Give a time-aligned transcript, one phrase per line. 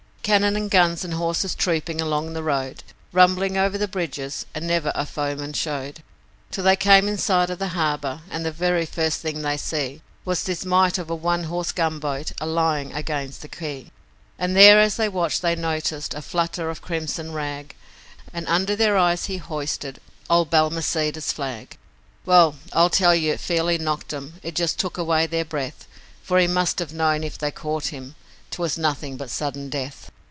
[0.23, 4.91] Cannon and guns and horses troopin' along the road, Rumblin' over the bridges, and never
[4.93, 6.03] a foeman showed
[6.51, 10.03] Till they came in sight of the harbour, and the very first thing they see
[10.23, 13.91] Was this mite of a one horse gunboat a lying against the quay,
[14.37, 17.75] And there as they watched they noticed a flutter of crimson rag,
[18.31, 19.99] And under their eyes he hoisted
[20.29, 21.77] old Balmaceda's flag.
[22.27, 25.87] Well, I tell you it fairly knocked 'em it just took away their breath,
[26.21, 28.13] For he must ha' known if they caught him,
[28.51, 30.11] 'twas nothin' but sudden death.